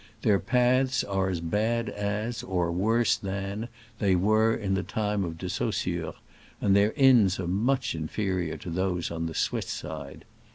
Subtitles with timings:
[0.23, 3.67] Their paths are as bad as, or worse than,
[3.99, 6.13] they were in the time of De Saussure,
[6.59, 10.25] and their inns are much inferior to those on the Swiss side.